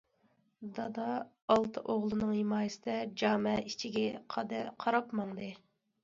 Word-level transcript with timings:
دادا 0.75 1.03
ئالتە 1.55 1.83
ئوغلىنىڭ 1.91 2.31
ھىمايىسىدە 2.37 2.95
جامە 3.23 3.53
ئىچىگە 3.73 4.07
قاراپ 4.87 5.13
ماڭدى. 5.21 5.51